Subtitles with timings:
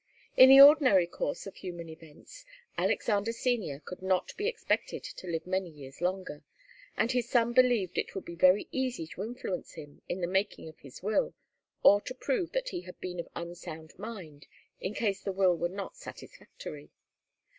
[0.35, 2.43] In the ordinary course of human events,
[2.75, 6.43] Alexander Senior could not be expected to live many years longer,
[6.97, 10.67] and his son believed it would be very easy to influence him in the making
[10.67, 11.35] of his will,
[11.83, 14.47] or to prove that he had been of unsound mind
[14.79, 16.89] in case the will were not satisfactory.